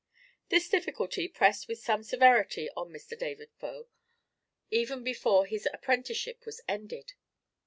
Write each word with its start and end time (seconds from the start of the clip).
This 0.49 0.67
difficulty 0.67 1.27
pressed 1.27 1.67
with 1.67 1.77
some 1.77 2.01
severity 2.01 2.71
on 2.75 2.89
Mr. 2.89 3.15
David 3.15 3.51
Faux, 3.59 3.87
even 4.71 5.03
before 5.03 5.45
his 5.45 5.67
apprenticeship 5.71 6.41
was 6.43 6.59
ended. 6.67 7.13